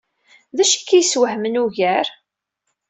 [0.55, 2.07] D acu ay k-yeswehmen ugar?